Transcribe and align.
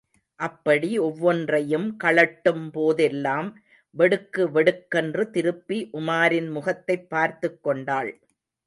அப்படி 0.39 0.97
ஒவ்வொன்றையும் 0.99 1.97
கழட்டும்போதெல்லாம் 2.03 3.53
வெடுக்கு 3.95 4.51
வெடுக்கென்று 4.51 5.29
திருப்பி 5.29 5.89
உமாரின் 5.93 6.51
முகத்தைப் 6.51 7.09
பார்த்துக் 7.09 7.63
கொண்டாள். 7.63 8.11